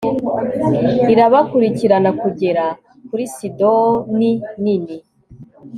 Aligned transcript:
irabakurikirana 1.13 2.11
kugera 2.21 2.65
kuri 3.07 3.23
sidoni 3.35 4.31
nini 4.63 4.97